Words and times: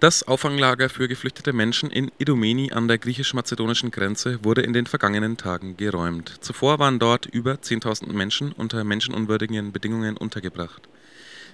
Das 0.00 0.22
Auffanglager 0.22 0.88
für 0.88 1.08
geflüchtete 1.08 1.52
Menschen 1.52 1.90
in 1.90 2.12
Idomeni 2.18 2.70
an 2.70 2.86
der 2.86 2.98
griechisch-mazedonischen 2.98 3.90
Grenze 3.90 4.38
wurde 4.44 4.62
in 4.62 4.72
den 4.72 4.86
vergangenen 4.86 5.36
Tagen 5.36 5.76
geräumt. 5.76 6.36
Zuvor 6.40 6.78
waren 6.78 7.00
dort 7.00 7.26
über 7.26 7.54
10.000 7.54 8.12
Menschen 8.12 8.52
unter 8.52 8.84
menschenunwürdigen 8.84 9.72
Bedingungen 9.72 10.16
untergebracht. 10.16 10.88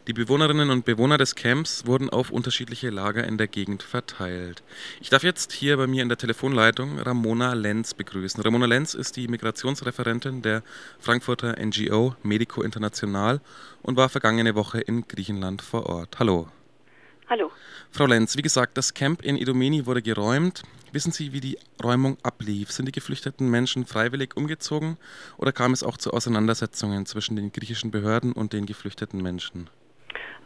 Die 0.09 0.13
Bewohnerinnen 0.13 0.69
und 0.69 0.85
Bewohner 0.85 1.17
des 1.17 1.37
Camps 1.37 1.87
wurden 1.87 2.11
auf 2.11 2.29
unterschiedliche 2.29 2.91
Lager 2.91 3.25
in 3.25 3.39
der 3.39 3.49
Gegend 3.49 3.83
verteilt. 3.83 4.63
Ich 5.01 5.09
darf 5.09 5.23
jetzt 5.23 5.53
hier 5.53 5.79
bei 5.79 5.87
mir 5.87 6.03
in 6.03 6.11
der 6.11 6.19
Telefonleitung 6.19 6.99
Ramona 6.99 7.55
Lenz 7.55 7.95
begrüßen. 7.95 8.43
Ramona 8.43 8.67
Lenz 8.67 8.93
ist 8.93 9.17
die 9.17 9.27
Migrationsreferentin 9.27 10.43
der 10.43 10.63
Frankfurter 10.99 11.57
NGO 11.59 12.15
Medico 12.23 12.61
International 12.61 13.41
und 13.81 13.97
war 13.97 14.11
vergangene 14.11 14.55
Woche 14.55 14.81
in 14.81 15.09
Griechenland 15.09 15.63
vor 15.63 15.87
Ort. 15.87 16.19
Hallo. 16.19 16.49
Hallo. 17.29 17.51
Frau 17.91 18.05
Lenz, 18.05 18.37
wie 18.37 18.43
gesagt, 18.43 18.77
das 18.77 18.93
Camp 18.93 19.23
in 19.23 19.37
Idomeni 19.37 19.87
wurde 19.87 20.03
geräumt. 20.03 20.63
Wissen 20.93 21.11
Sie, 21.11 21.33
wie 21.33 21.41
die 21.41 21.59
Räumung 21.83 22.19
ablief? 22.23 22.71
Sind 22.71 22.87
die 22.87 22.93
geflüchteten 22.93 23.49
Menschen 23.49 23.87
freiwillig 23.87 24.37
umgezogen 24.37 24.99
oder 25.39 25.51
kam 25.51 25.73
es 25.73 25.83
auch 25.83 25.97
zu 25.97 26.13
Auseinandersetzungen 26.13 27.07
zwischen 27.07 27.35
den 27.35 27.51
griechischen 27.51 27.91
Behörden 27.91 28.33
und 28.33 28.53
den 28.53 28.67
geflüchteten 28.67 29.23
Menschen? 29.23 29.71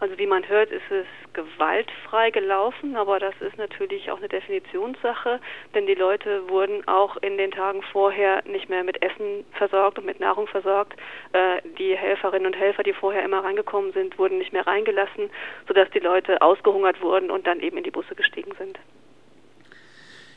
Also 0.01 0.17
wie 0.17 0.27
man 0.27 0.49
hört, 0.49 0.71
ist 0.71 0.91
es 0.91 1.07
gewaltfrei 1.33 2.31
gelaufen, 2.31 2.97
aber 2.97 3.19
das 3.19 3.35
ist 3.41 3.59
natürlich 3.59 4.11
auch 4.11 4.19
eine 4.19 4.29
Definitionssache, 4.29 5.41
denn 5.75 5.87
die 5.87 5.95
Leute 5.95 6.49
wurden 6.49 6.87
auch 6.87 7.17
in 7.17 7.37
den 7.37 7.51
Tagen 7.51 7.83
vorher 7.83 8.43
nicht 8.47 8.69
mehr 8.69 8.85
mit 8.85 9.03
Essen 9.03 9.45
versorgt 9.53 9.99
und 9.99 10.07
mit 10.07 10.21
Nahrung 10.21 10.47
versorgt. 10.47 10.95
Äh, 11.33 11.63
die 11.79 11.97
Helferinnen 11.97 12.47
und 12.47 12.57
Helfer, 12.57 12.85
die 12.85 12.93
vorher 12.93 13.25
immer 13.25 13.43
reingekommen 13.43 13.93
sind, 13.93 14.19
wurden 14.19 14.39
nicht 14.39 14.53
mehr 14.53 14.67
reingelassen, 14.67 15.31
sodass 15.67 15.91
die 15.91 15.99
Leute 15.99 16.43
ausgehungert 16.43 17.01
wurden 17.01 17.31
und 17.31 17.47
dann 17.47 17.59
eben 17.59 17.77
in 17.77 17.85
die 17.85 17.91
Busse 17.91 18.15
gestiegen 18.15 18.53
sind. 18.57 18.79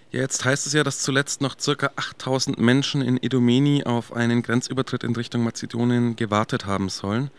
Jetzt 0.10 0.44
heißt 0.44 0.68
es 0.68 0.74
ja, 0.74 0.84
dass 0.84 1.00
zuletzt 1.00 1.42
noch 1.42 1.56
ca. 1.56 1.90
8000 1.96 2.60
Menschen 2.60 3.02
in 3.02 3.16
Idomeni 3.16 3.84
auf 3.86 4.12
einen 4.12 4.42
Grenzübertritt 4.42 5.06
in 5.06 5.16
Richtung 5.16 5.44
Mazedonien 5.44 6.18
gewartet 6.18 6.66
haben 6.66 6.90
sollen. 6.90 7.32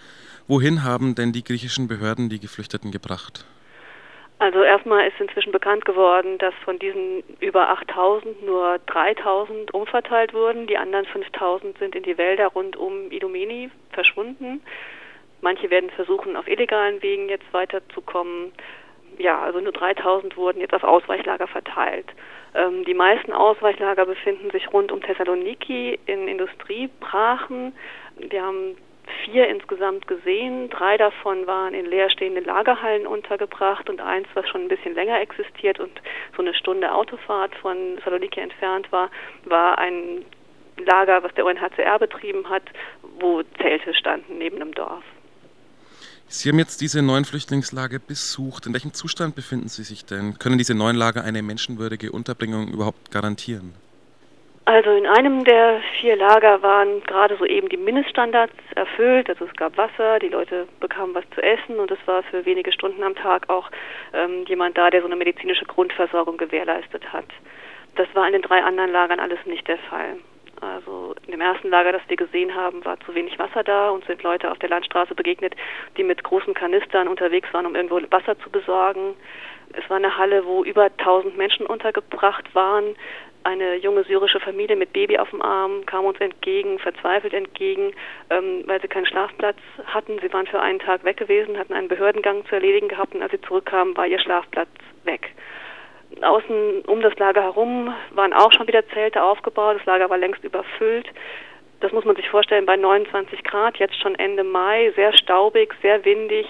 Wohin 0.48 0.82
haben 0.82 1.14
denn 1.14 1.32
die 1.32 1.44
griechischen 1.44 1.88
Behörden 1.88 2.28
die 2.28 2.40
Geflüchteten 2.40 2.90
gebracht? 2.90 3.46
Also 4.42 4.60
erstmal 4.64 5.06
ist 5.06 5.20
inzwischen 5.20 5.52
bekannt 5.52 5.84
geworden, 5.84 6.36
dass 6.38 6.52
von 6.64 6.76
diesen 6.76 7.22
über 7.38 7.68
8000 7.68 8.44
nur 8.44 8.80
3000 8.86 9.72
umverteilt 9.72 10.34
wurden. 10.34 10.66
Die 10.66 10.76
anderen 10.76 11.06
5000 11.06 11.78
sind 11.78 11.94
in 11.94 12.02
die 12.02 12.18
Wälder 12.18 12.48
rund 12.48 12.76
um 12.76 13.12
Idomeni 13.12 13.70
verschwunden. 13.92 14.60
Manche 15.42 15.70
werden 15.70 15.90
versuchen, 15.90 16.34
auf 16.34 16.48
illegalen 16.48 17.00
Wegen 17.02 17.28
jetzt 17.28 17.52
weiterzukommen. 17.52 18.50
Ja, 19.16 19.40
also 19.40 19.60
nur 19.60 19.72
3000 19.72 20.36
wurden 20.36 20.60
jetzt 20.60 20.74
auf 20.74 20.82
Ausweichlager 20.82 21.46
verteilt. 21.46 22.06
Ähm, 22.54 22.84
die 22.84 22.94
meisten 22.94 23.32
Ausweichlager 23.32 24.06
befinden 24.06 24.50
sich 24.50 24.72
rund 24.72 24.90
um 24.90 25.00
Thessaloniki 25.02 26.00
in 26.06 26.26
Industriebrachen. 26.26 27.72
Wir 28.16 28.42
haben 28.42 28.76
vier 29.24 29.48
insgesamt 29.48 30.06
gesehen. 30.06 30.70
Drei 30.70 30.96
davon 30.96 31.46
waren 31.46 31.74
in 31.74 31.86
leerstehenden 31.86 32.44
Lagerhallen 32.44 33.06
untergebracht 33.06 33.88
und 33.90 34.00
eins, 34.00 34.26
was 34.34 34.48
schon 34.48 34.62
ein 34.62 34.68
bisschen 34.68 34.94
länger 34.94 35.20
existiert 35.20 35.80
und 35.80 36.00
so 36.36 36.42
eine 36.42 36.54
Stunde 36.54 36.92
Autofahrt 36.92 37.54
von 37.56 37.98
Saloniki 38.04 38.40
entfernt 38.40 38.90
war, 38.92 39.10
war 39.44 39.78
ein 39.78 40.24
Lager, 40.78 41.22
was 41.22 41.34
der 41.34 41.44
UNHCR 41.44 41.98
betrieben 41.98 42.48
hat, 42.48 42.64
wo 43.20 43.42
Zelte 43.60 43.94
standen 43.94 44.38
neben 44.38 44.56
einem 44.56 44.74
Dorf. 44.74 45.04
Sie 46.28 46.48
haben 46.48 46.58
jetzt 46.58 46.80
diese 46.80 47.02
neuen 47.02 47.26
Flüchtlingslager 47.26 47.98
besucht. 47.98 48.66
In 48.66 48.72
welchem 48.72 48.94
Zustand 48.94 49.34
befinden 49.34 49.68
Sie 49.68 49.82
sich 49.82 50.06
denn? 50.06 50.38
Können 50.38 50.56
diese 50.56 50.74
neuen 50.74 50.96
Lager 50.96 51.24
eine 51.24 51.42
menschenwürdige 51.42 52.10
Unterbringung 52.10 52.68
überhaupt 52.68 53.10
garantieren? 53.10 53.74
Also 54.64 54.90
in 54.92 55.06
einem 55.06 55.44
der 55.44 55.80
vier 56.00 56.14
Lager 56.16 56.62
waren 56.62 57.02
gerade 57.02 57.36
so 57.36 57.44
eben 57.44 57.68
die 57.68 57.76
Mindeststandards 57.76 58.54
erfüllt. 58.76 59.28
Also 59.28 59.46
es 59.46 59.56
gab 59.56 59.76
Wasser, 59.76 60.20
die 60.20 60.28
Leute 60.28 60.68
bekamen 60.78 61.14
was 61.16 61.24
zu 61.34 61.42
essen 61.42 61.80
und 61.80 61.90
es 61.90 61.98
war 62.06 62.22
für 62.22 62.44
wenige 62.46 62.70
Stunden 62.72 63.02
am 63.02 63.16
Tag 63.16 63.50
auch 63.50 63.68
ähm, 64.12 64.44
jemand 64.46 64.78
da, 64.78 64.90
der 64.90 65.00
so 65.00 65.06
eine 65.06 65.16
medizinische 65.16 65.64
Grundversorgung 65.64 66.36
gewährleistet 66.36 67.12
hat. 67.12 67.26
Das 67.96 68.06
war 68.14 68.26
in 68.26 68.34
den 68.34 68.42
drei 68.42 68.62
anderen 68.62 68.92
Lagern 68.92 69.18
alles 69.18 69.44
nicht 69.46 69.66
der 69.66 69.78
Fall. 69.78 70.16
Also 70.60 71.16
in 71.26 71.32
dem 71.32 71.40
ersten 71.40 71.70
Lager, 71.70 71.90
das 71.90 72.02
wir 72.06 72.16
gesehen 72.16 72.54
haben, 72.54 72.84
war 72.84 72.98
zu 73.00 73.16
wenig 73.16 73.36
Wasser 73.40 73.64
da 73.64 73.90
und 73.90 74.04
sind 74.04 74.22
Leute 74.22 74.48
auf 74.48 74.58
der 74.60 74.68
Landstraße 74.68 75.12
begegnet, 75.16 75.56
die 75.96 76.04
mit 76.04 76.22
großen 76.22 76.54
Kanistern 76.54 77.08
unterwegs 77.08 77.52
waren, 77.52 77.66
um 77.66 77.74
irgendwo 77.74 78.00
Wasser 78.10 78.38
zu 78.38 78.48
besorgen. 78.48 79.16
Es 79.72 79.90
war 79.90 79.96
eine 79.96 80.16
Halle, 80.16 80.44
wo 80.44 80.62
über 80.62 80.84
1000 80.84 81.36
Menschen 81.36 81.66
untergebracht 81.66 82.54
waren. 82.54 82.94
Eine 83.44 83.76
junge 83.76 84.04
syrische 84.04 84.38
Familie 84.40 84.76
mit 84.76 84.92
Baby 84.92 85.18
auf 85.18 85.30
dem 85.30 85.42
Arm 85.42 85.84
kam 85.86 86.04
uns 86.04 86.20
entgegen, 86.20 86.78
verzweifelt 86.78 87.32
entgegen, 87.32 87.92
ähm, 88.30 88.62
weil 88.66 88.80
sie 88.80 88.88
keinen 88.88 89.06
Schlafplatz 89.06 89.56
hatten. 89.86 90.18
Sie 90.20 90.32
waren 90.32 90.46
für 90.46 90.60
einen 90.60 90.78
Tag 90.78 91.04
weg 91.04 91.16
gewesen, 91.16 91.58
hatten 91.58 91.72
einen 91.72 91.88
Behördengang 91.88 92.46
zu 92.46 92.54
erledigen 92.54 92.88
gehabt 92.88 93.14
und 93.14 93.22
als 93.22 93.32
sie 93.32 93.40
zurückkamen, 93.40 93.96
war 93.96 94.06
ihr 94.06 94.20
Schlafplatz 94.20 94.68
weg. 95.04 95.32
Außen 96.20 96.82
um 96.86 97.00
das 97.00 97.16
Lager 97.18 97.42
herum 97.42 97.92
waren 98.10 98.32
auch 98.32 98.52
schon 98.52 98.68
wieder 98.68 98.86
Zelte 98.88 99.22
aufgebaut. 99.22 99.78
Das 99.78 99.86
Lager 99.86 100.10
war 100.10 100.18
längst 100.18 100.44
überfüllt. 100.44 101.08
Das 101.80 101.90
muss 101.90 102.04
man 102.04 102.14
sich 102.14 102.28
vorstellen 102.28 102.64
bei 102.64 102.76
29 102.76 103.42
Grad, 103.42 103.76
jetzt 103.78 104.00
schon 104.00 104.14
Ende 104.14 104.44
Mai, 104.44 104.92
sehr 104.94 105.12
staubig, 105.14 105.74
sehr 105.82 106.04
windig. 106.04 106.46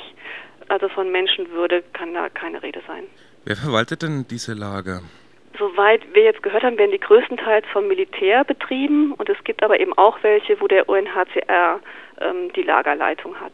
Also 0.69 0.89
von 0.91 1.11
Menschenwürde 1.11 1.83
kann 1.95 2.13
da 2.13 2.29
keine 2.29 2.63
Rede 2.63 2.83
sein. 2.87 3.05
Wer 3.45 3.57
verwaltet 3.57 4.03
denn 4.03 4.27
diese 4.29 4.53
Lager? 4.53 5.01
Soweit 5.63 6.13
wir 6.13 6.25
jetzt 6.25 6.43
gehört 6.43 6.65
haben, 6.65 6.77
werden 6.77 6.91
die 6.91 6.99
größtenteils 6.99 7.65
vom 7.73 7.87
Militär 7.87 8.43
betrieben 8.43 9.13
und 9.13 9.29
es 9.29 9.37
gibt 9.45 9.63
aber 9.63 9.79
eben 9.79 9.97
auch 9.97 10.21
welche, 10.25 10.61
wo 10.61 10.67
der 10.67 10.89
UNHCR 10.89 11.79
ähm, 12.21 12.53
die 12.55 12.63
Lagerleitung 12.63 13.39
hat. 13.39 13.53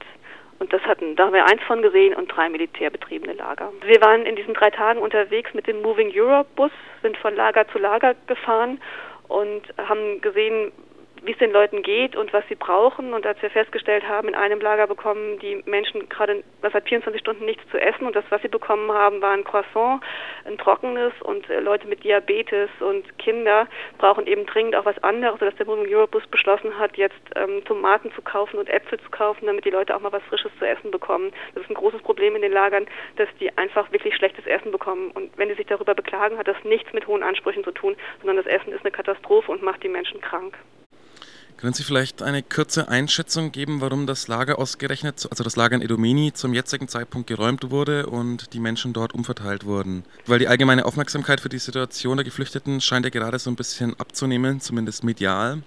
Und 0.59 0.73
das 0.73 0.81
hatten, 0.85 1.17
da 1.17 1.27
haben 1.27 1.35
wir 1.35 1.45
eins 1.45 1.63
von 1.65 1.83
gesehen 1.83 2.15
und 2.15 2.29
drei 2.29 2.49
militärbetriebene 2.49 3.35
Lager. 3.35 3.71
Wir 3.85 4.01
waren 4.01 4.25
in 4.25 4.37
diesen 4.37 4.55
drei 4.55 4.71
Tagen 4.71 5.01
unterwegs 5.01 5.53
mit 5.53 5.67
dem 5.67 5.83
Moving 5.83 6.11
Europe 6.15 6.49
Bus, 6.57 6.71
sind 7.03 7.19
von 7.19 7.37
Lager 7.37 7.69
zu 7.69 7.79
Lager 7.79 8.15
gefahren 8.27 8.81
und 9.29 9.65
haben 9.77 10.23
gesehen, 10.23 10.73
wie 11.25 11.33
es 11.33 11.39
den 11.39 11.53
Leuten 11.53 11.83
geht 11.83 12.17
und 12.17 12.33
was 12.33 12.45
sie 12.49 12.55
brauchen. 12.55 13.15
Und 13.15 13.27
als 13.27 13.41
wir 13.43 13.51
festgestellt 13.51 14.07
haben, 14.07 14.29
in 14.29 14.35
einem 14.35 14.61
Lager 14.61 14.87
bekommen 14.87 15.39
die 15.39 15.63
Menschen 15.67 16.09
gerade 16.09 16.43
seit 16.63 16.89
24 16.89 17.21
Stunden 17.21 17.45
nichts 17.45 17.63
zu 17.71 17.79
essen 17.79 18.07
und 18.07 18.17
das, 18.17 18.25
was 18.31 18.43
sie 18.43 18.49
bekommen 18.49 18.91
haben, 18.93 19.21
war 19.21 19.33
ein 19.33 19.45
Croissant, 19.45 20.03
ein 20.45 20.59
trockenes 20.59 21.13
und 21.23 21.49
äh, 21.51 21.61
Leute 21.61 21.87
mit 21.87 22.05
Diabetes 22.05 22.71
und 22.81 23.19
Kinder 23.19 23.67
brauchen 23.99 24.27
eben 24.27 24.47
dringend 24.47 24.77
auch 24.77 24.85
was 24.85 24.99
anderes, 25.03 25.39
sodass 25.39 25.57
der 25.57 25.67
Moving 25.67 25.93
Eurobus 25.93 26.27
beschlossen 26.27 26.79
hat, 26.79 26.97
jetzt 26.97 27.21
ähm, 27.37 27.65
Tomaten 27.65 28.13
zu 28.13 28.23
kaufen 28.23 28.59
und 28.59 28.69
Äpfel 28.69 28.99
zu 29.01 29.11
kaufen, 29.11 29.47
damit 29.47 29.65
die 29.65 29.71
Leute 29.71 29.95
auch 29.95 30.01
mal 30.01 30.13
was 30.13 30.23
Frisches 30.25 30.53
zu 30.59 30.67
essen 30.67 30.91
bekommen. 30.91 31.33
Das 31.55 31.63
ist 31.65 31.71
ein 31.71 31.75
großes 31.75 32.03
Problem 32.03 32.37
in 32.37 32.43
den 32.43 32.53
Lagern, 32.53 32.87
dass 33.17 33.29
die 33.41 33.57
einfach 33.57 33.91
wirklich 33.93 34.15
schlechtes 34.17 34.47
Essen 34.47 34.73
bekommen. 34.73 35.11
Und 35.13 35.37
wenn 35.37 35.49
die 35.49 35.55
sich 35.55 35.67
darüber 35.67 35.95
beklagen, 35.95 36.39
hat 36.39 36.49
das 36.49 36.63
nichts 36.65 36.93
mit 36.93 37.07
hohen 37.07 37.23
Ansprüchen 37.23 37.65
zu 37.65 37.73
tun, 37.73 37.97
sondern 38.21 38.37
das 38.37 38.47
Essen 38.47 38.73
ist 38.73 38.83
eine 38.83 38.91
Katastrophe 38.91 39.51
und 39.51 39.63
macht 39.63 39.83
die 39.83 39.89
Menschen 39.89 40.21
krank. 40.21 40.57
Können 41.61 41.73
Sie 41.73 41.83
vielleicht 41.83 42.23
eine 42.23 42.45
kurze 42.45 42.89
Einschätzung 42.89 43.51
geben, 43.51 43.81
warum 43.81 44.07
das 44.07 44.29
Lager 44.29 44.61
ausgerechnet, 44.61 45.27
also 45.29 45.43
das 45.43 45.57
Lager 45.57 45.75
in 45.75 45.83
Edomeni, 45.83 46.33
zum 46.33 46.55
jetzigen 46.55 46.87
Zeitpunkt 46.87 47.27
geräumt 47.27 47.73
wurde 47.73 48.07
und 48.07 48.55
die 48.55 48.61
Menschen 48.61 48.93
dort 48.93 49.13
umverteilt 49.13 49.67
wurden? 49.67 50.05
Weil 50.27 50.39
die 50.39 50.47
allgemeine 50.47 50.87
Aufmerksamkeit 50.87 51.41
für 51.41 51.49
die 51.49 51.59
Situation 51.59 52.17
der 52.17 52.23
Geflüchteten 52.23 52.81
scheint 52.81 53.07
ja 53.07 53.11
gerade 53.11 53.41
so 53.41 53.51
ein 53.51 53.57
bisschen 53.57 53.99
abzunehmen, 53.99 54.61
zumindest 54.61 55.03
medial. 55.03 55.63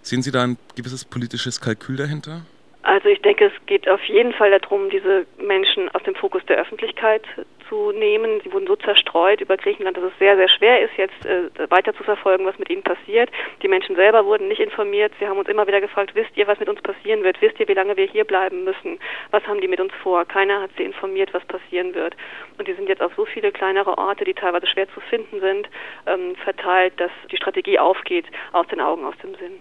Sehen 0.00 0.22
Sie 0.22 0.30
da 0.30 0.44
ein 0.44 0.56
gewisses 0.76 1.04
politisches 1.04 1.60
Kalkül 1.60 1.96
dahinter? 1.96 2.40
Also 2.80 3.10
ich 3.10 3.20
denke, 3.20 3.44
es 3.44 3.66
geht 3.66 3.86
auf 3.86 4.02
jeden 4.04 4.32
Fall 4.32 4.50
darum, 4.58 4.88
diese 4.88 5.26
Menschen 5.36 5.90
aus 5.90 6.02
dem 6.04 6.14
Fokus 6.14 6.42
der 6.46 6.56
Öffentlichkeit 6.56 7.22
zu 7.68 7.92
nehmen. 7.92 8.40
Sie 8.42 8.52
wurden 8.52 8.66
so 8.66 8.76
zerstreut 8.76 9.40
über 9.40 9.56
Griechenland, 9.56 9.96
dass 9.96 10.04
es 10.04 10.18
sehr, 10.18 10.36
sehr 10.36 10.48
schwer 10.48 10.80
ist, 10.80 10.96
jetzt 10.96 11.26
äh, 11.26 11.48
weiter 11.70 11.94
zu 11.94 12.02
verfolgen, 12.02 12.46
was 12.46 12.58
mit 12.58 12.70
ihnen 12.70 12.82
passiert. 12.82 13.30
Die 13.62 13.68
Menschen 13.68 13.96
selber 13.96 14.24
wurden 14.24 14.48
nicht 14.48 14.60
informiert. 14.60 15.12
Sie 15.18 15.26
haben 15.26 15.38
uns 15.38 15.48
immer 15.48 15.66
wieder 15.66 15.80
gefragt, 15.80 16.14
wisst 16.14 16.36
ihr, 16.36 16.46
was 16.46 16.58
mit 16.58 16.68
uns 16.68 16.80
passieren 16.82 17.22
wird? 17.22 17.40
Wisst 17.40 17.58
ihr, 17.60 17.68
wie 17.68 17.74
lange 17.74 17.96
wir 17.96 18.06
hier 18.06 18.24
bleiben 18.24 18.64
müssen? 18.64 18.98
Was 19.30 19.46
haben 19.46 19.60
die 19.60 19.68
mit 19.68 19.80
uns 19.80 19.92
vor? 20.02 20.24
Keiner 20.24 20.62
hat 20.62 20.70
sie 20.76 20.84
informiert, 20.84 21.32
was 21.32 21.44
passieren 21.44 21.94
wird. 21.94 22.16
Und 22.58 22.68
die 22.68 22.74
sind 22.74 22.88
jetzt 22.88 23.02
auf 23.02 23.12
so 23.16 23.24
viele 23.24 23.52
kleinere 23.52 23.98
Orte, 23.98 24.24
die 24.24 24.34
teilweise 24.34 24.66
schwer 24.66 24.88
zu 24.92 25.00
finden 25.00 25.40
sind, 25.40 25.68
ähm, 26.06 26.36
verteilt, 26.36 26.94
dass 26.98 27.10
die 27.30 27.36
Strategie 27.36 27.78
aufgeht, 27.78 28.26
aus 28.52 28.66
den 28.68 28.80
Augen, 28.80 29.04
aus 29.04 29.16
dem 29.22 29.34
Sinn. 29.36 29.60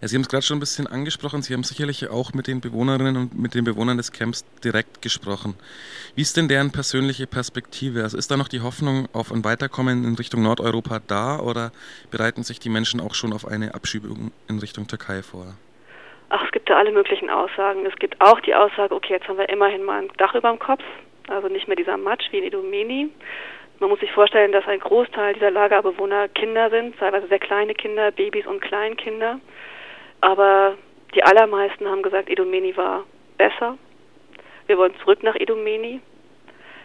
Ja, 0.00 0.08
Sie 0.08 0.16
haben 0.16 0.22
es 0.22 0.28
gerade 0.28 0.42
schon 0.42 0.56
ein 0.56 0.60
bisschen 0.60 0.86
angesprochen. 0.86 1.42
Sie 1.42 1.54
haben 1.54 1.64
sicherlich 1.64 2.08
auch 2.10 2.32
mit 2.34 2.46
den 2.46 2.60
Bewohnerinnen 2.60 3.16
und 3.16 3.38
mit 3.38 3.54
den 3.54 3.64
Bewohnern 3.64 3.96
des 3.96 4.12
Camps 4.12 4.44
direkt 4.64 5.02
gesprochen. 5.02 5.54
Wie 6.14 6.22
ist 6.22 6.36
denn 6.36 6.48
deren 6.48 6.72
persönliche 6.72 7.26
Perspektive? 7.26 8.02
Also 8.02 8.16
ist 8.18 8.30
da 8.30 8.36
noch 8.36 8.48
die 8.48 8.60
Hoffnung 8.60 9.08
auf 9.12 9.32
ein 9.32 9.44
Weiterkommen 9.44 10.04
in 10.04 10.14
Richtung 10.14 10.42
Nordeuropa 10.42 11.00
da 11.06 11.38
oder 11.38 11.72
bereiten 12.10 12.42
sich 12.42 12.58
die 12.58 12.68
Menschen 12.68 13.00
auch 13.00 13.14
schon 13.14 13.32
auf 13.32 13.46
eine 13.46 13.74
Abschiebung 13.74 14.32
in 14.48 14.58
Richtung 14.58 14.86
Türkei 14.86 15.22
vor? 15.22 15.54
Ach, 16.30 16.42
es 16.44 16.50
gibt 16.50 16.70
da 16.70 16.78
alle 16.78 16.92
möglichen 16.92 17.28
Aussagen. 17.28 17.84
Es 17.84 17.94
gibt 17.98 18.18
auch 18.20 18.40
die 18.40 18.54
Aussage, 18.54 18.94
okay, 18.94 19.14
jetzt 19.14 19.28
haben 19.28 19.36
wir 19.36 19.50
immerhin 19.50 19.84
mal 19.84 20.02
ein 20.02 20.08
Dach 20.16 20.34
über 20.34 20.48
dem 20.50 20.58
Kopf. 20.58 20.82
also 21.28 21.48
nicht 21.48 21.68
mehr 21.68 21.76
dieser 21.76 21.96
Matsch 21.96 22.24
wie 22.30 22.38
in 22.38 22.44
Idomeni. 22.44 23.10
Man 23.82 23.90
muss 23.90 23.98
sich 23.98 24.12
vorstellen, 24.12 24.52
dass 24.52 24.64
ein 24.68 24.78
Großteil 24.78 25.34
dieser 25.34 25.50
Lagerbewohner 25.50 26.28
Kinder 26.28 26.70
sind, 26.70 26.96
teilweise 27.00 27.26
sehr 27.26 27.40
kleine 27.40 27.74
Kinder, 27.74 28.12
Babys 28.12 28.46
und 28.46 28.60
Kleinkinder. 28.60 29.40
Aber 30.20 30.76
die 31.16 31.24
allermeisten 31.24 31.88
haben 31.88 32.04
gesagt, 32.04 32.30
Idomeni 32.30 32.76
war 32.76 33.02
besser. 33.38 33.76
Wir 34.68 34.78
wollen 34.78 34.94
zurück 35.00 35.24
nach 35.24 35.34
Idomeni. 35.34 36.00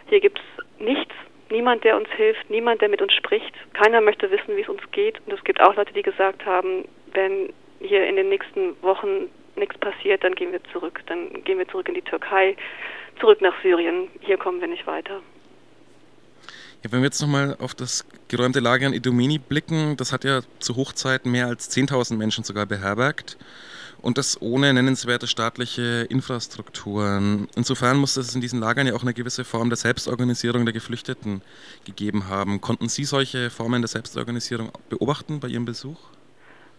Hier 0.07 0.19
gibt 0.21 0.39
es 0.39 0.83
nichts, 0.83 1.13
niemand, 1.51 1.83
der 1.83 1.97
uns 1.97 2.09
hilft, 2.15 2.49
niemand, 2.49 2.81
der 2.81 2.89
mit 2.89 3.03
uns 3.03 3.13
spricht. 3.13 3.53
Keiner 3.73 4.01
möchte 4.01 4.31
wissen, 4.31 4.57
wie 4.57 4.61
es 4.61 4.69
uns 4.69 4.81
geht. 4.89 5.21
Und 5.27 5.33
es 5.33 5.43
gibt 5.43 5.61
auch 5.61 5.75
Leute, 5.75 5.93
die 5.93 6.01
gesagt 6.01 6.47
haben, 6.47 6.85
wenn 7.13 7.53
hier 7.79 8.07
in 8.07 8.15
den 8.15 8.29
nächsten 8.29 8.75
Wochen 8.81 9.29
nichts 9.55 9.77
passiert, 9.77 10.23
dann 10.23 10.33
gehen 10.33 10.51
wir 10.51 10.63
zurück. 10.73 11.03
Dann 11.05 11.43
gehen 11.43 11.59
wir 11.59 11.67
zurück 11.67 11.89
in 11.89 11.93
die 11.93 12.01
Türkei, 12.01 12.57
zurück 13.19 13.39
nach 13.41 13.53
Syrien. 13.61 14.07
Hier 14.21 14.37
kommen 14.37 14.61
wir 14.61 14.67
nicht 14.67 14.87
weiter. 14.87 15.21
Ja, 16.87 16.93
wenn 16.93 17.01
wir 17.01 17.07
jetzt 17.07 17.21
nochmal 17.21 17.57
auf 17.59 17.75
das 17.75 18.07
geräumte 18.29 18.61
Lager 18.61 18.87
in 18.87 18.93
Idomeni 18.93 19.39
blicken, 19.39 19.97
das 19.97 20.13
hat 20.13 20.23
ja 20.23 20.39
zu 20.59 20.77
Hochzeiten 20.77 21.29
mehr 21.29 21.47
als 21.47 21.69
10.000 21.69 22.15
Menschen 22.15 22.45
sogar 22.45 22.65
beherbergt 22.65 23.37
und 24.01 24.17
das 24.17 24.41
ohne 24.41 24.73
nennenswerte 24.73 25.27
staatliche 25.27 26.07
Infrastrukturen. 26.09 27.49
Insofern 27.57 27.97
muss 27.97 28.15
es 28.15 28.33
in 28.35 28.39
diesen 28.39 28.61
Lagern 28.61 28.87
ja 28.87 28.93
auch 28.93 29.01
eine 29.01 29.13
gewisse 29.13 29.43
Form 29.43 29.69
der 29.69 29.75
Selbstorganisierung 29.75 30.63
der 30.63 30.73
Geflüchteten 30.73 31.41
gegeben 31.83 32.29
haben. 32.29 32.61
Konnten 32.61 32.87
Sie 32.87 33.03
solche 33.03 33.49
Formen 33.49 33.81
der 33.81 33.89
Selbstorganisierung 33.89 34.71
beobachten 34.87 35.41
bei 35.41 35.49
Ihrem 35.49 35.65
Besuch? 35.65 35.99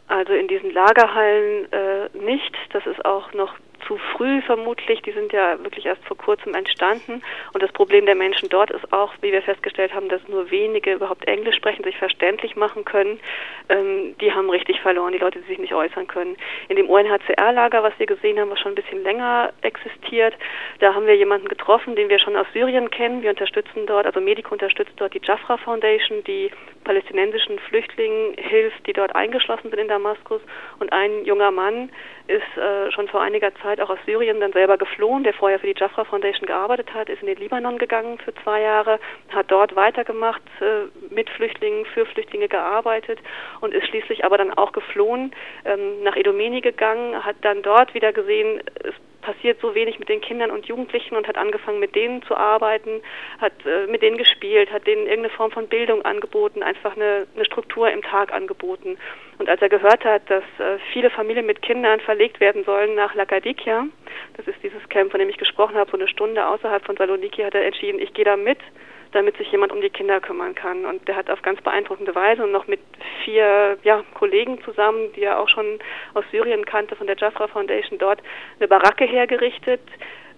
Also 0.06 0.32
in 0.32 0.48
diesen 0.48 0.70
Lagerhallen 0.70 1.70
äh, 1.70 2.08
nicht. 2.24 2.56
Das 2.72 2.86
ist 2.86 3.04
auch 3.04 3.34
noch 3.34 3.54
zu 3.88 3.96
früh 4.12 4.42
vermutlich. 4.42 5.02
Die 5.02 5.12
sind 5.12 5.32
ja 5.32 5.58
wirklich 5.64 5.86
erst 5.86 6.04
vor 6.04 6.16
kurzem 6.16 6.54
entstanden. 6.54 7.22
Und 7.54 7.62
das 7.62 7.72
Problem 7.72 8.06
der 8.06 8.14
Menschen 8.14 8.48
dort 8.50 8.70
ist 8.70 8.92
auch, 8.92 9.14
wie 9.22 9.32
wir 9.32 9.42
festgestellt 9.42 9.94
haben, 9.94 10.08
dass 10.08 10.26
nur 10.28 10.50
wenige 10.50 10.92
überhaupt 10.92 11.26
Englisch 11.26 11.56
sprechen, 11.56 11.82
sich 11.82 11.96
verständlich 11.96 12.54
machen 12.54 12.84
können. 12.84 13.18
Ähm, 13.68 14.14
die 14.20 14.32
haben 14.32 14.50
richtig 14.50 14.80
verloren, 14.80 15.12
die 15.12 15.18
Leute, 15.18 15.40
die 15.40 15.46
sich 15.48 15.58
nicht 15.58 15.74
äußern 15.74 16.06
können. 16.06 16.36
In 16.68 16.76
dem 16.76 16.88
UNHCR-Lager, 16.88 17.82
was 17.82 17.98
wir 17.98 18.06
gesehen 18.06 18.38
haben, 18.38 18.50
was 18.50 18.60
schon 18.60 18.72
ein 18.72 18.76
bisschen 18.76 19.02
länger 19.02 19.52
existiert, 19.62 20.34
da 20.80 20.94
haben 20.94 21.06
wir 21.06 21.16
jemanden 21.16 21.48
getroffen, 21.48 21.96
den 21.96 22.10
wir 22.10 22.18
schon 22.18 22.36
aus 22.36 22.46
Syrien 22.52 22.90
kennen. 22.90 23.22
Wir 23.22 23.30
unterstützen 23.30 23.86
dort, 23.86 24.06
also 24.06 24.20
Medico 24.20 24.52
unterstützt 24.52 24.92
dort 24.96 25.14
die 25.14 25.20
Jafra 25.24 25.56
Foundation, 25.56 26.22
die 26.24 26.50
palästinensischen 26.84 27.58
Flüchtlingen 27.58 28.34
hilft, 28.36 28.86
die 28.86 28.92
dort 28.92 29.14
eingeschlossen 29.14 29.70
sind 29.70 29.78
in 29.78 29.88
Damaskus. 29.88 30.40
Und 30.78 30.92
ein 30.92 31.24
junger 31.24 31.50
Mann 31.50 31.90
ist 32.26 32.56
äh, 32.56 32.90
schon 32.92 33.08
vor 33.08 33.22
einiger 33.22 33.54
Zeit 33.56 33.77
Zeit 33.78 33.80
auch 33.80 33.90
aus 33.90 33.98
Syrien 34.06 34.40
dann 34.40 34.52
selber 34.52 34.76
geflohen, 34.76 35.24
der 35.24 35.34
vorher 35.34 35.58
für 35.58 35.72
die 35.72 35.78
Jafra 35.78 36.04
Foundation 36.04 36.46
gearbeitet 36.46 36.92
hat, 36.92 37.08
ist 37.08 37.22
in 37.22 37.28
den 37.28 37.38
Libanon 37.38 37.78
gegangen 37.78 38.18
für 38.18 38.34
zwei 38.42 38.62
Jahre, 38.62 38.98
hat 39.30 39.50
dort 39.50 39.76
weitergemacht, 39.76 40.42
äh, 40.60 41.14
mit 41.14 41.30
Flüchtlingen, 41.30 41.86
für 41.86 42.06
Flüchtlinge 42.06 42.48
gearbeitet 42.48 43.18
und 43.60 43.74
ist 43.74 43.86
schließlich 43.88 44.24
aber 44.24 44.38
dann 44.38 44.52
auch 44.54 44.72
geflohen, 44.72 45.32
ähm, 45.64 46.02
nach 46.02 46.16
Edomeni 46.16 46.60
gegangen, 46.60 47.24
hat 47.24 47.36
dann 47.42 47.62
dort 47.62 47.94
wieder 47.94 48.12
gesehen, 48.12 48.60
es 48.82 48.94
passiert 49.20 49.60
so 49.60 49.74
wenig 49.74 49.98
mit 49.98 50.08
den 50.08 50.20
Kindern 50.20 50.50
und 50.50 50.66
Jugendlichen 50.66 51.16
und 51.16 51.26
hat 51.28 51.36
angefangen 51.36 51.80
mit 51.80 51.94
denen 51.94 52.22
zu 52.22 52.36
arbeiten, 52.36 53.02
hat 53.40 53.52
äh, 53.66 53.86
mit 53.86 54.02
denen 54.02 54.16
gespielt, 54.16 54.72
hat 54.72 54.86
denen 54.86 55.06
irgendeine 55.06 55.30
Form 55.30 55.50
von 55.50 55.68
Bildung 55.68 56.02
angeboten, 56.02 56.62
einfach 56.62 56.96
eine, 56.96 57.26
eine 57.34 57.44
Struktur 57.44 57.90
im 57.90 58.02
Tag 58.02 58.32
angeboten. 58.32 58.98
Und 59.38 59.48
als 59.48 59.62
er 59.62 59.68
gehört 59.68 60.04
hat, 60.04 60.22
dass 60.30 60.44
äh, 60.58 60.78
viele 60.92 61.10
Familien 61.10 61.46
mit 61.46 61.62
Kindern 61.62 62.00
verlegt 62.00 62.40
werden 62.40 62.64
sollen 62.64 62.94
nach 62.94 63.14
Lakadia, 63.14 63.86
das 64.36 64.46
ist 64.46 64.62
dieses 64.62 64.88
Camp, 64.88 65.10
von 65.10 65.20
dem 65.20 65.28
ich 65.28 65.36
gesprochen 65.36 65.76
habe, 65.76 65.90
so 65.90 65.96
eine 65.96 66.08
Stunde 66.08 66.46
außerhalb 66.46 66.84
von 66.84 66.96
Saloniki, 66.96 67.42
hat 67.42 67.54
er 67.54 67.64
entschieden, 67.64 68.00
ich 68.00 68.14
gehe 68.14 68.24
da 68.24 68.36
mit 68.36 68.58
damit 69.12 69.36
sich 69.36 69.50
jemand 69.50 69.72
um 69.72 69.80
die 69.80 69.90
Kinder 69.90 70.20
kümmern 70.20 70.54
kann. 70.54 70.84
Und 70.84 71.06
der 71.08 71.16
hat 71.16 71.30
auf 71.30 71.42
ganz 71.42 71.60
beeindruckende 71.62 72.14
Weise 72.14 72.44
und 72.44 72.52
noch 72.52 72.66
mit 72.66 72.80
vier 73.24 73.78
ja, 73.82 74.04
Kollegen 74.14 74.62
zusammen, 74.62 75.12
die 75.14 75.22
er 75.22 75.38
auch 75.38 75.48
schon 75.48 75.78
aus 76.14 76.24
Syrien 76.30 76.64
kannte, 76.64 76.96
von 76.96 77.06
der 77.06 77.16
Jafra 77.16 77.48
Foundation 77.48 77.98
dort 77.98 78.22
eine 78.58 78.68
Baracke 78.68 79.04
hergerichtet, 79.04 79.80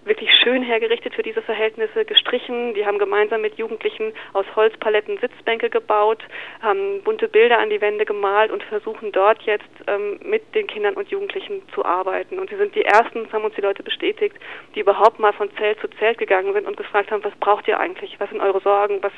wirklich 0.05 0.31
schön 0.32 0.62
hergerichtet 0.62 1.14
für 1.14 1.23
diese 1.23 1.43
Verhältnisse, 1.43 2.05
gestrichen. 2.05 2.75
Die 2.75 2.87
haben 2.87 2.99
gemeinsam 2.99 3.43
mit 3.43 3.58
Jugendlichen 3.58 4.12
aus 4.32 4.47
Holzpaletten 4.56 5.19
Sitzbänke 5.19 5.70
gebaut, 5.70 6.23
haben 6.61 7.02
bunte 7.02 7.29
Bilder 7.29 7.58
an 7.58 7.70
die 7.70 7.81
Wände 7.81 8.05
gemalt 8.05 8.50
und 8.50 8.62
versuchen 8.64 9.12
dort 9.12 9.43
jetzt 9.43 9.69
ähm, 9.87 10.19
mit 10.25 10.55
den 10.55 10.67
Kindern 10.67 10.94
und 10.94 11.08
Jugendlichen 11.08 11.62
zu 11.75 11.85
arbeiten. 11.85 12.38
Und 12.38 12.50
sie 12.50 12.56
sind 12.56 12.75
die 12.75 12.85
ersten, 12.85 13.25
das 13.25 13.32
haben 13.32 13.44
uns 13.44 13.55
die 13.55 13.61
Leute 13.61 13.82
bestätigt, 13.82 14.37
die 14.75 14.81
überhaupt 14.81 15.19
mal 15.19 15.32
von 15.32 15.50
Zelt 15.56 15.81
zu 15.81 15.88
Zelt 15.99 16.19
gegangen 16.19 16.52
sind 16.55 16.67
und 16.67 16.76
gefragt 16.76 17.11
haben, 17.11 17.25
was 17.25 17.35
braucht 17.37 17.69
ihr 17.69 17.79
eigentlich? 17.79 18.19
Was 18.19 18.31
sind 18.31 18.41
eure 18.41 18.61
Sorgen? 18.61 19.02
Was, 19.02 19.12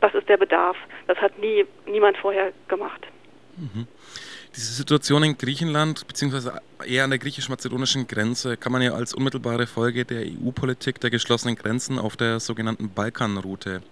was 0.00 0.14
ist 0.14 0.28
der 0.28 0.36
Bedarf? 0.36 0.76
Das 1.06 1.18
hat 1.18 1.38
nie 1.38 1.64
niemand 1.86 2.16
vorher 2.18 2.52
gemacht. 2.68 3.06
Mhm. 3.56 3.86
Diese 4.56 4.72
Situation 4.72 5.24
in 5.24 5.36
Griechenland, 5.36 6.06
beziehungsweise 6.06 6.60
eher 6.86 7.02
an 7.02 7.10
der 7.10 7.18
griechisch-mazedonischen 7.18 8.06
Grenze, 8.06 8.56
kann 8.56 8.70
man 8.70 8.82
ja 8.82 8.92
als 8.92 9.12
unmittelbare 9.12 9.66
Folge 9.66 10.04
der 10.04 10.20
EU-Politik 10.20 11.00
der 11.00 11.10
geschlossenen 11.10 11.56
Grenzen 11.56 11.98
auf 11.98 12.16
der 12.16 12.38
sogenannten 12.38 12.88
Balkanroute 12.94 13.82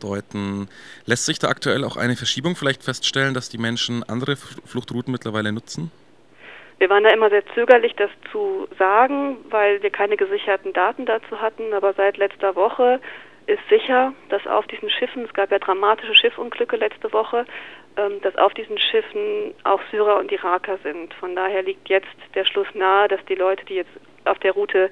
deuten. 0.00 0.68
Lässt 1.06 1.26
sich 1.26 1.40
da 1.40 1.48
aktuell 1.48 1.82
auch 1.82 1.96
eine 1.96 2.14
Verschiebung 2.14 2.54
vielleicht 2.54 2.84
feststellen, 2.84 3.34
dass 3.34 3.48
die 3.48 3.58
Menschen 3.58 4.04
andere 4.04 4.36
Fluchtrouten 4.36 5.10
mittlerweile 5.10 5.50
nutzen? 5.50 5.90
Wir 6.78 6.88
waren 6.88 7.02
da 7.02 7.10
immer 7.10 7.30
sehr 7.30 7.44
zögerlich, 7.54 7.94
das 7.96 8.10
zu 8.30 8.68
sagen, 8.78 9.38
weil 9.50 9.82
wir 9.82 9.90
keine 9.90 10.16
gesicherten 10.16 10.72
Daten 10.72 11.06
dazu 11.06 11.40
hatten. 11.40 11.72
Aber 11.72 11.94
seit 11.94 12.16
letzter 12.16 12.54
Woche 12.54 13.00
ist 13.46 13.68
sicher, 13.68 14.12
dass 14.28 14.46
auf 14.46 14.66
diesen 14.66 14.90
Schiffen, 14.90 15.24
es 15.24 15.34
gab 15.34 15.50
ja 15.50 15.58
dramatische 15.58 16.14
Schiffunglücke 16.14 16.76
letzte 16.76 17.12
Woche, 17.12 17.46
ähm, 17.96 18.20
dass 18.22 18.36
auf 18.36 18.54
diesen 18.54 18.78
Schiffen 18.78 19.54
auch 19.64 19.80
Syrer 19.90 20.18
und 20.18 20.32
Iraker 20.32 20.78
sind. 20.82 21.14
Von 21.14 21.36
daher 21.36 21.62
liegt 21.62 21.88
jetzt 21.88 22.16
der 22.34 22.44
Schluss 22.44 22.66
nahe, 22.74 23.08
dass 23.08 23.24
die 23.26 23.34
Leute, 23.34 23.64
die 23.64 23.74
jetzt 23.74 23.92
auf 24.24 24.38
der 24.40 24.52
Route 24.52 24.90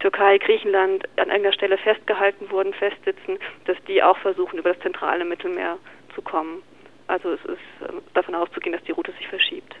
Türkei, 0.00 0.38
Griechenland 0.38 1.04
an 1.16 1.28
irgendeiner 1.28 1.52
Stelle 1.52 1.78
festgehalten 1.78 2.50
wurden, 2.50 2.74
festsitzen, 2.74 3.38
dass 3.66 3.76
die 3.86 4.02
auch 4.02 4.18
versuchen, 4.18 4.58
über 4.58 4.72
das 4.72 4.82
zentrale 4.82 5.24
Mittelmeer 5.24 5.78
zu 6.14 6.22
kommen. 6.22 6.62
Also 7.12 7.32
es 7.32 7.44
ist 7.44 7.90
ähm, 7.90 8.00
davon 8.14 8.34
auszugehen, 8.34 8.72
dass 8.72 8.82
die 8.84 8.92
Route 8.92 9.12
sich 9.18 9.28
verschiebt. 9.28 9.74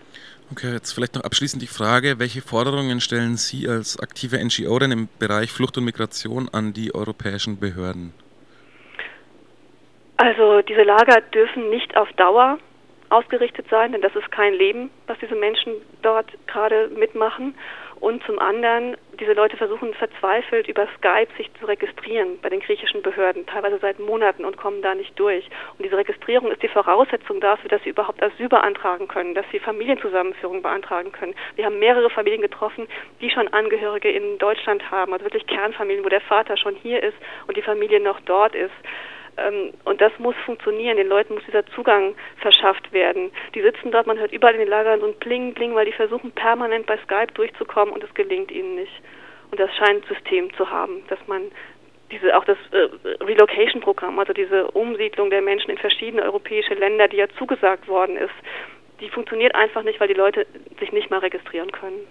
Okay, 0.50 0.70
jetzt 0.70 0.92
vielleicht 0.92 1.14
noch 1.14 1.24
abschließend 1.24 1.62
die 1.62 1.66
Frage, 1.66 2.18
welche 2.18 2.42
Forderungen 2.42 3.00
stellen 3.00 3.38
Sie 3.38 3.66
als 3.66 3.98
aktive 3.98 4.36
NGO 4.36 4.78
denn 4.78 4.92
im 4.92 5.08
Bereich 5.18 5.50
Flucht 5.50 5.78
und 5.78 5.86
Migration 5.86 6.50
an 6.52 6.74
die 6.74 6.94
europäischen 6.94 7.58
Behörden? 7.58 8.12
Also 10.18 10.60
diese 10.60 10.82
Lager 10.82 11.22
dürfen 11.22 11.70
nicht 11.70 11.96
auf 11.96 12.12
Dauer 12.12 12.58
ausgerichtet 13.08 13.66
sein, 13.70 13.92
denn 13.92 14.02
das 14.02 14.14
ist 14.14 14.30
kein 14.30 14.52
Leben, 14.52 14.90
was 15.06 15.18
diese 15.18 15.34
Menschen 15.34 15.72
dort 16.02 16.30
gerade 16.46 16.88
mitmachen. 16.88 17.54
Und 18.02 18.20
zum 18.24 18.40
anderen, 18.40 18.96
diese 19.20 19.32
Leute 19.32 19.56
versuchen 19.56 19.94
verzweifelt 19.94 20.66
über 20.66 20.88
Skype 20.98 21.28
sich 21.36 21.48
zu 21.60 21.66
registrieren 21.66 22.40
bei 22.42 22.48
den 22.48 22.58
griechischen 22.58 23.00
Behörden, 23.00 23.46
teilweise 23.46 23.78
seit 23.78 24.00
Monaten 24.00 24.44
und 24.44 24.56
kommen 24.56 24.82
da 24.82 24.96
nicht 24.96 25.16
durch. 25.20 25.48
Und 25.78 25.84
diese 25.84 25.96
Registrierung 25.96 26.50
ist 26.50 26.60
die 26.64 26.68
Voraussetzung 26.68 27.40
dafür, 27.40 27.70
dass 27.70 27.80
sie 27.84 27.90
überhaupt 27.90 28.20
Asyl 28.20 28.48
beantragen 28.48 29.06
können, 29.06 29.36
dass 29.36 29.46
sie 29.52 29.60
Familienzusammenführung 29.60 30.62
beantragen 30.62 31.12
können. 31.12 31.36
Wir 31.54 31.64
haben 31.64 31.78
mehrere 31.78 32.10
Familien 32.10 32.42
getroffen, 32.42 32.88
die 33.20 33.30
schon 33.30 33.46
Angehörige 33.46 34.10
in 34.10 34.36
Deutschland 34.38 34.90
haben, 34.90 35.12
also 35.12 35.24
wirklich 35.24 35.46
Kernfamilien, 35.46 36.04
wo 36.04 36.08
der 36.08 36.22
Vater 36.22 36.56
schon 36.56 36.74
hier 36.74 37.00
ist 37.04 37.16
und 37.46 37.56
die 37.56 37.62
Familie 37.62 38.00
noch 38.00 38.18
dort 38.22 38.56
ist. 38.56 38.74
Ähm, 39.36 39.72
und 39.84 40.00
das 40.00 40.12
muss 40.18 40.36
funktionieren. 40.44 40.96
Den 40.96 41.08
Leuten 41.08 41.34
muss 41.34 41.44
dieser 41.46 41.66
Zugang 41.66 42.14
verschafft 42.38 42.92
werden. 42.92 43.30
Die 43.54 43.62
sitzen 43.62 43.90
dort, 43.90 44.06
man 44.06 44.18
hört 44.18 44.32
überall 44.32 44.54
in 44.54 44.60
den 44.60 44.68
Lagern 44.68 45.00
so 45.00 45.06
ein 45.06 45.14
Bling, 45.14 45.54
Bling, 45.54 45.74
weil 45.74 45.86
die 45.86 45.92
versuchen 45.92 46.32
permanent 46.32 46.86
bei 46.86 46.98
Skype 46.98 47.32
durchzukommen 47.34 47.94
und 47.94 48.04
es 48.04 48.12
gelingt 48.14 48.50
ihnen 48.50 48.74
nicht. 48.74 48.92
Und 49.50 49.60
das 49.60 49.74
scheint 49.76 50.04
ein 50.04 50.14
System 50.14 50.52
zu 50.54 50.70
haben, 50.70 51.04
dass 51.08 51.18
man 51.26 51.50
diese 52.10 52.36
auch 52.36 52.44
das 52.44 52.58
äh, 52.72 53.24
Relocation-Programm, 53.24 54.18
also 54.18 54.32
diese 54.32 54.70
Umsiedlung 54.72 55.30
der 55.30 55.42
Menschen 55.42 55.70
in 55.70 55.78
verschiedene 55.78 56.22
europäische 56.22 56.74
Länder, 56.74 57.08
die 57.08 57.16
ja 57.16 57.26
zugesagt 57.38 57.88
worden 57.88 58.16
ist, 58.16 58.34
die 59.00 59.08
funktioniert 59.08 59.54
einfach 59.54 59.82
nicht, 59.82 59.98
weil 59.98 60.08
die 60.08 60.14
Leute 60.14 60.46
sich 60.78 60.92
nicht 60.92 61.10
mal 61.10 61.20
registrieren 61.20 61.72
können. 61.72 62.06